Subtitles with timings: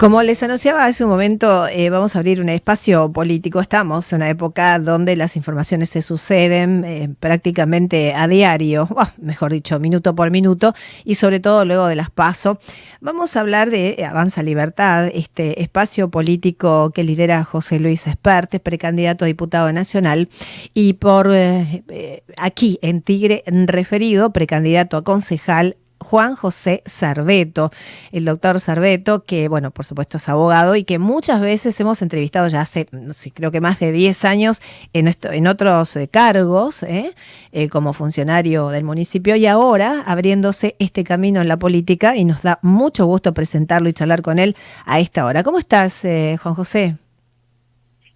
[0.00, 3.60] Como les anunciaba hace un momento, eh, vamos a abrir un espacio político.
[3.60, 8.88] Estamos en una época donde las informaciones se suceden eh, prácticamente a diario,
[9.20, 10.72] mejor dicho, minuto por minuto,
[11.04, 12.58] y sobre todo luego de las PASO.
[13.02, 19.26] Vamos a hablar de Avanza Libertad, este espacio político que lidera José Luis Espert, precandidato
[19.26, 20.30] a diputado nacional,
[20.72, 27.70] y por eh, aquí en Tigre referido, precandidato a concejal Juan José Sarveto,
[28.10, 32.48] el doctor Sarveto, que, bueno, por supuesto es abogado y que muchas veces hemos entrevistado
[32.48, 36.08] ya hace, no sé, creo que más de 10 años en, esto, en otros eh,
[36.08, 37.12] cargos, ¿eh?
[37.52, 42.42] Eh, como funcionario del municipio y ahora abriéndose este camino en la política y nos
[42.42, 44.56] da mucho gusto presentarlo y charlar con él
[44.86, 45.42] a esta hora.
[45.42, 46.96] ¿Cómo estás, Juan José?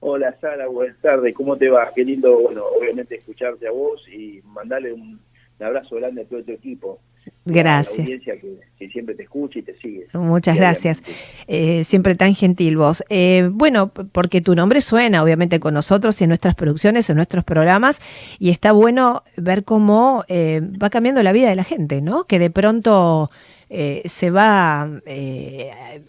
[0.06, 1.90] Hola Sara, buenas tardes, ¿cómo te va?
[1.94, 5.18] Qué lindo, bueno, obviamente escucharte a vos y mandarle un
[5.58, 7.00] abrazo grande a todo tu equipo.
[7.44, 8.08] Gracias.
[8.08, 10.06] que, siempre te escucha y te sigue.
[10.12, 11.02] Muchas gracias.
[11.46, 13.02] Eh, siempre tan gentil vos.
[13.08, 18.00] Eh, bueno, porque tu nombre suena obviamente con nosotros en nuestras producciones, en nuestros programas,
[18.38, 22.24] y está bueno ver cómo eh, va cambiando la vida de la gente, ¿no?
[22.24, 23.30] Que de pronto
[23.68, 24.88] se va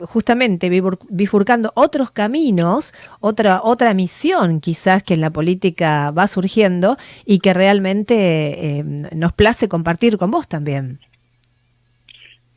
[0.01, 0.69] justamente
[1.09, 7.53] bifurcando otros caminos, otra, otra misión quizás que en la política va surgiendo y que
[7.53, 8.83] realmente
[9.13, 10.99] nos place compartir con vos también.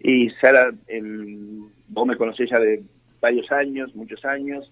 [0.00, 0.70] Y Sara,
[1.88, 2.82] vos me conocés ya de
[3.20, 4.70] varios años, muchos años,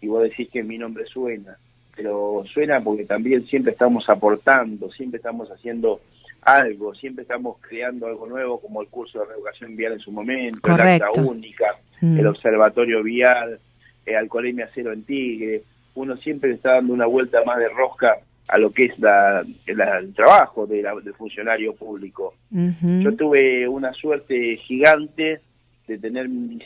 [0.00, 1.56] y vos decís que mi nombre suena,
[1.96, 6.00] pero suena porque también siempre estamos aportando, siempre estamos haciendo
[6.44, 10.74] algo, siempre estamos creando algo nuevo, como el curso de reeducación vial en su momento,
[10.74, 12.18] el acta única, mm.
[12.18, 13.58] el observatorio vial,
[14.04, 15.62] el alcoholemia cero en Tigre.
[15.94, 20.14] Uno siempre está dando una vuelta más de rosca a lo que es la, el
[20.14, 22.34] trabajo de del funcionario público.
[22.50, 25.40] Yo tuve una suerte gigante
[25.86, 26.58] de tener mi,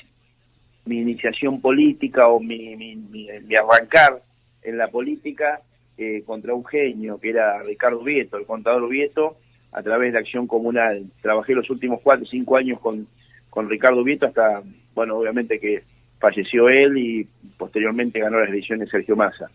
[0.87, 4.23] iniciación política o mi, mi, arrancar
[4.63, 5.61] en la política
[5.97, 9.37] eh, contra un genio que era Ricardo Vieto, el contador Vieto,
[9.73, 11.05] a través de Acción Comunal.
[11.21, 13.07] Trabajé los últimos cuatro cinco años con,
[13.51, 14.63] con Ricardo Vieto hasta,
[14.95, 15.83] bueno, obviamente que
[16.19, 19.47] falleció él y posteriormente ganó las elecciones Sergio Massa.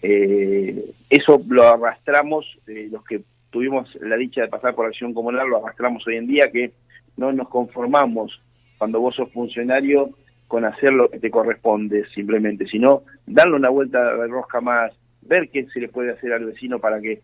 [0.00, 5.48] Eh, eso lo arrastramos, eh, los que tuvimos la dicha de pasar por acción comunal,
[5.48, 6.72] lo arrastramos hoy en día, que
[7.16, 8.40] no nos conformamos
[8.76, 10.10] cuando vos sos funcionario
[10.46, 14.92] con hacer lo que te corresponde simplemente, sino darle una vuelta de rosca más,
[15.22, 17.20] ver qué se le puede hacer al vecino para que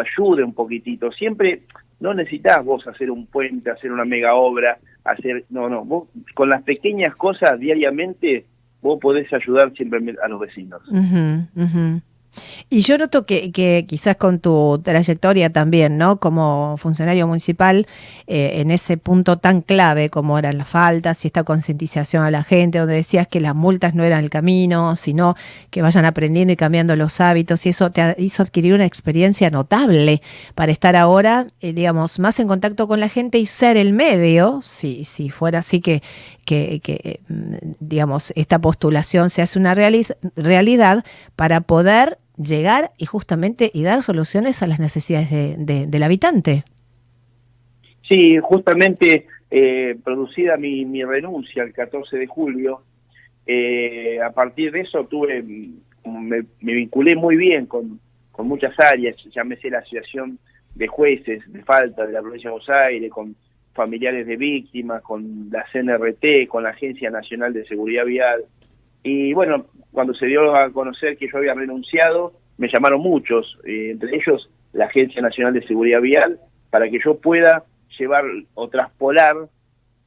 [0.00, 1.10] ayude un poquitito.
[1.12, 1.62] Siempre
[2.00, 6.48] no necesitas vos hacer un puente, hacer una mega obra, hacer, no, no, vos con
[6.48, 8.46] las pequeñas cosas diariamente
[8.82, 10.82] vos podés ayudar siempre a los vecinos.
[12.70, 16.18] Y yo noto que, quizás con tu trayectoria también, ¿no?
[16.18, 17.86] Como funcionario municipal,
[18.26, 22.42] eh, en ese punto tan clave como eran las faltas y esta concientización a la
[22.42, 25.36] gente, donde decías que las multas no eran el camino, sino
[25.70, 30.22] que vayan aprendiendo y cambiando los hábitos, y eso te hizo adquirir una experiencia notable
[30.54, 34.60] para estar ahora, eh, digamos, más en contacto con la gente y ser el medio,
[34.62, 36.02] si, si fuera así que,
[36.44, 41.04] que, que mm, digamos, esta postulación se hace una realidad
[41.36, 46.64] para poder llegar y justamente y dar soluciones a las necesidades de, del habitante.
[48.08, 52.82] Sí, justamente eh, producida mi, mi, renuncia el 14 de julio,
[53.46, 55.42] eh, a partir de eso tuve,
[56.04, 58.00] me, vinculé muy bien con,
[58.32, 60.38] con muchas áreas, llámese la Asociación
[60.74, 63.36] de Jueces de Falta de la provincia de Buenos Aires, con
[63.74, 68.44] familiares de víctimas, con la CNRT, con la Agencia Nacional de Seguridad Vial.
[69.02, 73.90] Y bueno, cuando se dio a conocer que yo había renunciado, me llamaron muchos, eh,
[73.92, 76.40] entre ellos la Agencia Nacional de Seguridad Vial,
[76.70, 77.64] para que yo pueda
[77.96, 79.36] llevar o traspolar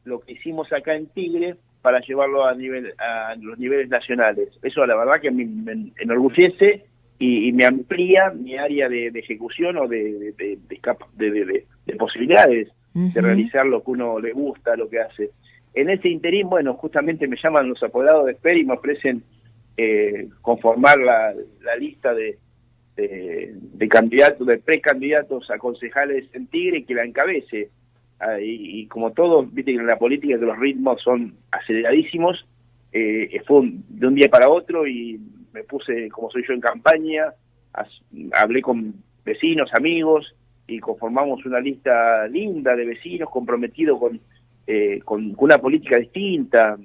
[0.03, 4.50] lo que hicimos acá en Tigre para llevarlo a nivel a los niveles nacionales.
[4.62, 6.84] Eso la verdad que me, enorgullece
[7.17, 13.91] y, me amplía mi área de, ejecución o de, de posibilidades de realizar lo que
[13.91, 15.29] uno le gusta, lo que hace.
[15.73, 19.23] En ese interín, bueno, justamente me llaman los apoderados de FER y me ofrecen
[19.78, 21.34] eh, conformar la,
[21.79, 22.38] lista de,
[23.90, 27.70] candidatos, de precandidatos a concejales en Tigre que la encabece.
[28.20, 32.47] Ah, y, como todos, viste que en la política los ritmos son aceleradísimos,
[32.91, 35.20] eh, fue de un día para otro y
[35.53, 37.34] me puse, como soy yo, en campaña,
[38.34, 40.35] hablé con vecinos, amigos,
[40.68, 44.20] y conformamos una lista linda de vecinos comprometidos con,
[44.66, 46.78] eh, con, una política distinta,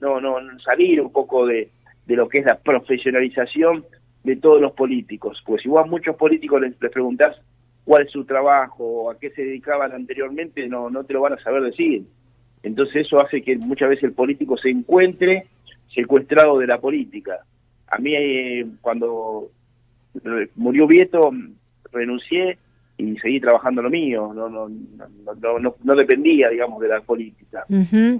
[0.00, 1.70] no, no, salir un poco de,
[2.08, 3.84] de lo que es la profesionalización
[4.24, 7.36] de todos los políticos, pues si vos a muchos políticos les, preguntás
[7.84, 11.42] cuál es su trabajo, a qué se dedicaban anteriormente, no, no te lo van a
[11.42, 12.02] saber decir.
[12.62, 15.46] Entonces eso hace que muchas veces el político se encuentre
[15.94, 17.40] secuestrado de la política.
[17.86, 19.50] A mí eh, cuando
[20.56, 21.30] murió Vieto
[21.92, 22.58] renuncié
[22.96, 27.64] y seguí trabajando lo mío, no no, no, no, dependía, digamos, de la política.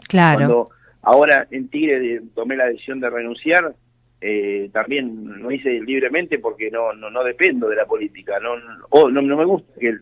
[0.09, 0.69] claro.
[1.09, 3.75] Ahora en Tigre tomé la decisión de renunciar,
[4.21, 9.23] eh, también lo hice libremente porque no, no, no dependo de la política, no, no,
[9.23, 9.97] no me gusta que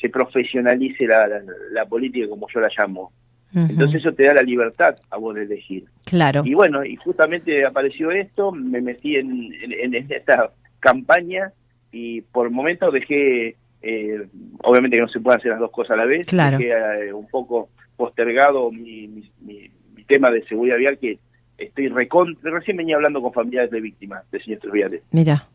[0.00, 1.28] se profesionalice la,
[1.70, 3.12] la, política como yo la llamo.
[3.54, 5.84] Entonces eso te da la libertad a vos de elegir.
[6.06, 6.42] Claro.
[6.44, 10.50] Y bueno, y justamente apareció esto, me metí en, en, esta
[10.80, 11.52] campaña
[11.92, 14.26] y por momentos dejé, eh,
[14.64, 16.58] obviamente que no se puede hacer las dos cosas a la vez, claro.
[16.58, 16.72] dejé
[17.06, 19.70] eh, un poco postergado mi, mi, mi,
[20.06, 21.18] tema de seguridad vial que
[21.58, 25.02] estoy recon recién venía hablando con familiares de víctimas de siniestros viales.
[25.12, 25.48] Mira.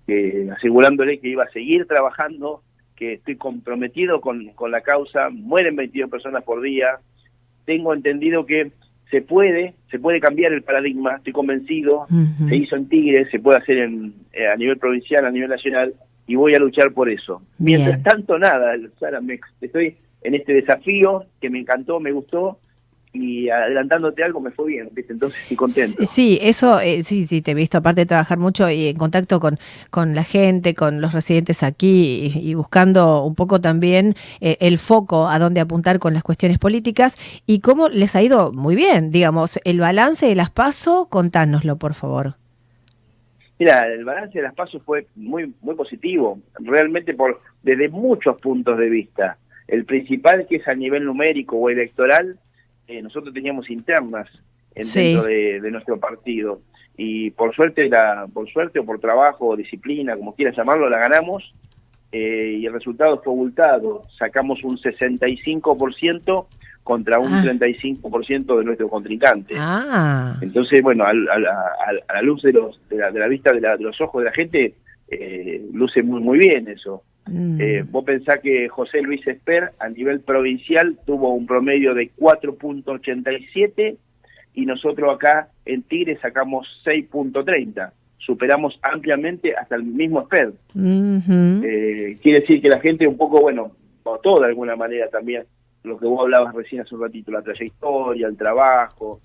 [0.56, 2.62] asegurándole que iba a seguir trabajando,
[2.96, 7.00] que estoy comprometido con, con la causa, mueren 22 personas por día,
[7.66, 8.72] tengo entendido que
[9.12, 12.06] se puede, se puede cambiar el paradigma, estoy convencido,
[12.50, 15.94] se hizo en Tigre, se puede hacer en, eh, a nivel provincial, a nivel nacional,
[16.26, 17.42] y voy a luchar por eso.
[17.58, 22.60] Mientras tanto, nada, Sara, me, estoy en este desafío que me encantó, me gustó,
[23.24, 25.14] y adelantándote algo me fue bien, ¿viste?
[25.14, 26.06] Entonces estoy contento.
[26.06, 29.40] Sí, eso, eh, sí, sí, te he visto, aparte de trabajar mucho y en contacto
[29.40, 29.58] con,
[29.90, 35.28] con la gente, con los residentes aquí y, buscando un poco también eh, el foco
[35.28, 39.60] a dónde apuntar con las cuestiones políticas y cómo les ha ido muy bien, digamos,
[39.64, 42.36] el balance de las PASO, contánoslo, por favor.
[43.60, 48.78] Mira, el balance de las PASO fue muy, muy positivo, realmente por desde muchos puntos
[48.78, 49.38] de vista.
[49.68, 52.38] El principal, que es a nivel numérico o electoral,
[52.88, 54.30] eh, nosotros teníamos internas
[54.74, 56.62] dentro de, nuestro partido.
[56.96, 60.98] Y por suerte la por suerte o por trabajo o disciplina como quieras llamarlo la
[60.98, 61.54] ganamos
[62.12, 64.06] eh, y el resultado fue abultado.
[64.18, 66.48] Sacamos un 65%
[66.84, 68.56] contra un 35% ah.
[68.56, 69.54] de nuestro contrincante.
[69.58, 70.38] Ah.
[70.42, 74.34] entonces bueno a, la luz de los de la, vista de, los ojos de la
[74.34, 74.74] gente
[75.10, 77.62] eh, luce muy muy bien eso Mm.
[77.62, 83.98] Eh, vos pensás que José Luis Esper a nivel provincial tuvo un promedio de 4.87
[84.54, 87.92] y nosotros acá en Tigre sacamos 6.30.
[88.18, 90.54] Superamos ampliamente hasta el mismo Esper.
[90.76, 93.72] Eh, quiere decir que la gente un poco, bueno,
[94.04, 95.44] votó de alguna manera también
[95.84, 99.22] lo que vos hablabas recién hace un ratito, la trayectoria, el trabajo,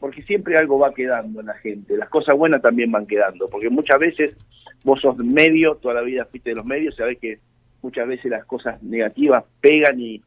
[0.00, 3.70] porque siempre algo va quedando en la gente, las cosas buenas también van quedando, porque
[3.70, 4.36] muchas veces
[4.84, 7.38] vos sos medio, toda la vida fuiste de los medios, sabés que
[7.82, 10.22] muchas veces las cosas negativas pegan y,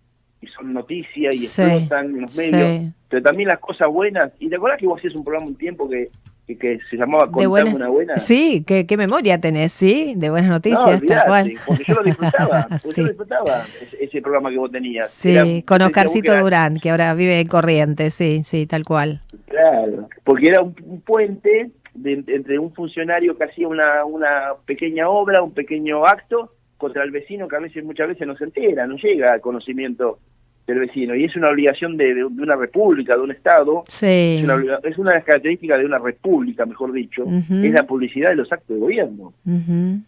[0.56, 4.80] son noticias y explotan en los medios, pero también las cosas buenas, y te acordás
[4.80, 6.10] que vos hacías un programa un tiempo que,
[6.56, 8.18] que, se llamaba Contame una buena.
[8.18, 10.14] Sí, ¿qué, qué memoria tenés, ¿sí?
[10.16, 11.54] De buenas noticias, tal cual.
[11.66, 13.66] Porque yo lo disfrutaba, yo disfrutaba
[14.00, 15.10] ese, programa que vos tenías.
[15.10, 19.22] Sí, con Oscarcito Durán, que ahora vive en Corrientes, sí, sí, tal cual.
[19.48, 21.72] Claro, porque era un, puente
[22.04, 27.48] entre un funcionario que hacía una, una pequeña obra, un pequeño acto, contra el vecino
[27.48, 30.20] que a veces, muchas veces no se entera, no llega al conocimiento
[30.68, 31.16] del vecino.
[31.16, 33.84] Y es una obligación de, de, una república, de un Estado.
[33.88, 34.38] Sí.
[34.40, 38.30] Es, una, es una de las características de una república, mejor dicho, es la publicidad
[38.30, 39.34] de los actos de gobierno.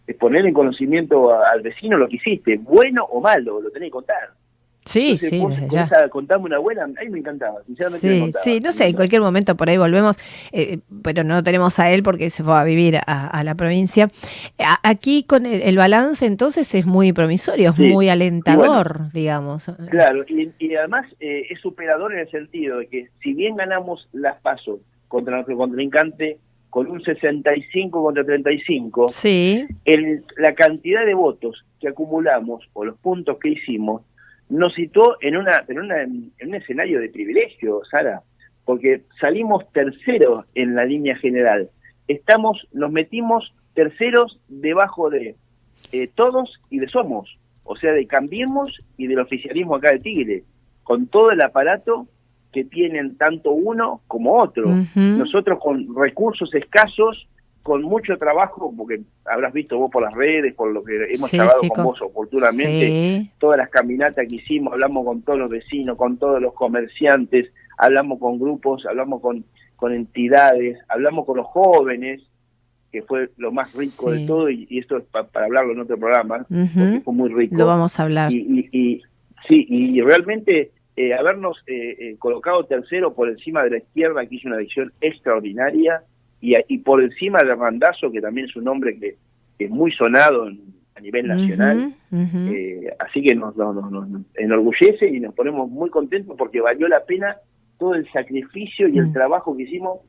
[0.06, 3.92] Es poner en conocimiento al vecino lo que hiciste, bueno o malo, lo tenés que
[3.92, 4.30] contar.
[4.90, 6.08] Sí, sí, ya.
[6.08, 8.38] contame una buena, a mí me encantaba, sinceramente.
[8.42, 10.16] Sí, sí, no sé, en cualquier momento por ahí volvemos,
[10.50, 14.08] eh, pero no tenemos a él porque se fue a vivir a, la provincia.
[14.82, 19.72] aquí con el, balance entonces es muy promisorio, es muy alentador, digamos.
[19.90, 24.40] Claro, y, además eh, es superador en el sentido de que si bien ganamos las
[24.40, 29.66] pasos contra nuestro contrincante con un 65 contra 35, sí.
[29.84, 34.02] el, la cantidad de votos que acumulamos o los puntos que hicimos
[34.50, 38.22] nos situó en, una, en, una, en un escenario de privilegio, Sara,
[38.64, 41.70] porque salimos terceros en la línea general.
[42.08, 45.36] Estamos, nos metimos terceros debajo de
[45.92, 50.42] eh, todos y de Somos, o sea, de Cambiemos y del oficialismo acá de Tigre,
[50.82, 52.08] con todo el aparato
[52.52, 54.68] que tienen tanto uno como otro.
[54.96, 57.28] Nosotros con recursos escasos
[57.62, 61.60] con mucho trabajo, porque habrás visto vos por las redes, por lo que hemos hablado
[61.68, 66.40] con, vos oportunamente, todas las caminatas que hicimos, hablamos con todos los vecinos, con todos
[66.40, 69.44] los comerciantes, hablamos con grupos, hablamos con,
[69.76, 72.22] con entidades, hablamos con los jóvenes,
[72.90, 76.46] que fue lo más rico de todo, y, esto es para hablarlo en otro programa,
[76.48, 77.56] porque fue muy rico.
[77.56, 78.32] Lo vamos a hablar.
[78.32, 79.02] Y, y,
[79.48, 84.34] sí, y realmente eh, habernos eh, eh, colocado tercero por encima de la izquierda, que
[84.34, 86.02] hizo una edición extraordinaria,
[86.40, 89.16] y, por encima de Randazo, que también es un nombre que,
[89.58, 90.48] es muy sonado
[90.94, 91.92] a nivel nacional.
[92.12, 93.54] Eh, así que nos,
[94.36, 97.36] enorgullece y nos ponemos muy contentos porque valió la pena
[97.78, 99.12] todo el sacrificio y el mm.
[99.12, 100.00] trabajo que hicimos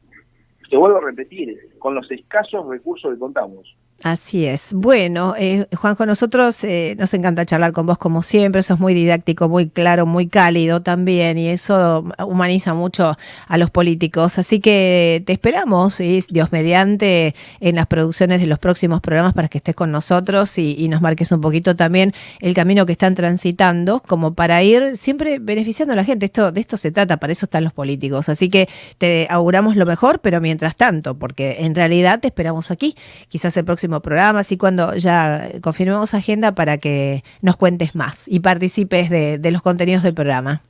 [0.69, 3.75] te vuelvo a repetir, con los escasos recursos que contamos.
[4.03, 4.73] Así es.
[4.73, 9.47] Bueno, eh, Juanjo, nosotros eh, nos encanta charlar con vos como siempre, sos muy didáctico,
[9.47, 13.15] muy claro, muy cálido también y eso humaniza mucho
[13.47, 14.39] a los políticos.
[14.39, 19.59] Así que te esperamos, Dios mediante, en las producciones de los próximos programas para que
[19.59, 24.33] estés con nosotros y, nos marques un poquito también el camino que están transitando, como
[24.33, 26.25] para ir siempre beneficiando a la gente.
[26.25, 28.29] Esto, de esto se trata, para eso están los políticos.
[28.29, 28.67] Así que
[28.97, 32.95] te auguramos lo mejor, pero mientras tanto, porque en realidad te esperamos aquí,
[33.29, 38.39] quizás el próximo programa, así cuando ya confirmemos agenda para que nos cuentes más y
[38.39, 40.61] participes de, los contenidos del programa.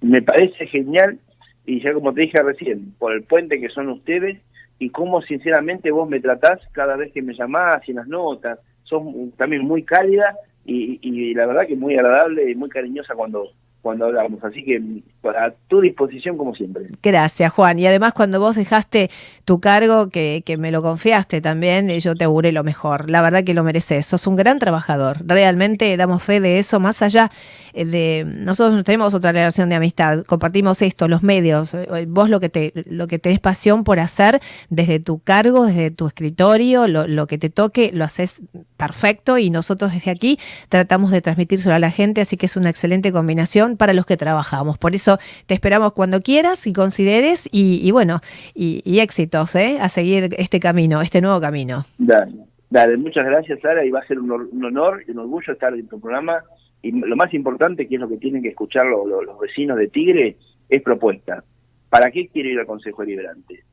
[0.00, 1.18] Me parece genial
[1.64, 4.38] y ya como te dije recién, por el puente que son ustedes
[4.78, 9.32] y cómo sinceramente vos me tratás cada vez que me llamás y las notas, son
[9.36, 13.50] también muy cálida y, y la verdad que muy agradable y muy cariñosa cuando
[13.82, 14.42] cuando hablamos.
[14.42, 14.80] Así que
[15.28, 16.88] a tu disposición como siempre.
[17.02, 17.78] Gracias, Juan.
[17.78, 19.10] Y además cuando vos dejaste
[19.44, 23.08] tu cargo, que, que me lo confiaste también, eh, yo te auguré lo mejor.
[23.08, 24.06] La verdad que lo mereces.
[24.06, 25.18] Sos un gran trabajador.
[25.26, 27.30] Realmente damos fe de eso, más allá
[27.72, 28.24] eh, de...
[28.26, 30.24] Nosotros tenemos otra relación de amistad.
[30.24, 31.74] Compartimos esto, los medios.
[31.74, 35.66] Eh, vos lo que te, lo que te es pasión por hacer desde tu cargo,
[35.66, 38.42] desde tu escritorio, lo, lo que te toque, lo haces
[38.76, 42.70] perfecto y nosotros desde aquí tratamos de transmitírselo a la gente, así que es una
[42.70, 44.78] excelente combinación para los que trabajamos.
[44.78, 48.20] Por eso te esperamos cuando quieras y consideres y, bueno,
[48.54, 49.78] y, éxitos ¿eh?
[49.80, 51.84] a seguir este camino, este nuevo camino.
[51.98, 52.32] Dale,
[52.70, 54.30] dale, muchas gracias Sara y va a ser un,
[54.64, 56.42] honor y un orgullo estar en tu programa
[56.82, 60.36] y lo más importante, que es lo que tienen que escuchar los vecinos de Tigre,
[60.68, 61.42] es propuesta.
[61.90, 63.64] ¿Para qué quiero ir al Consejo Deliberante?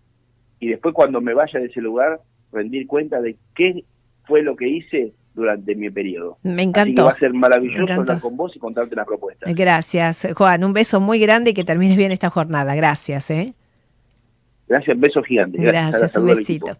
[0.59, 2.19] Y después cuando me vaya de ese lugar,
[2.51, 3.83] rendir cuenta de qué
[4.25, 6.37] fue lo que hice durante mi periodo.
[6.43, 7.05] Me encantó.
[7.05, 9.45] va a ser maravilloso hablar con vos y contarte la propuesta.
[9.51, 10.63] Gracias, Juan.
[10.63, 12.73] Un beso muy grande y que termines bien esta jornada.
[12.73, 13.29] Gracias.
[13.29, 13.53] ¿eh?
[14.67, 15.57] Gracias, beso gigante.
[15.59, 16.77] Gracias, un besito.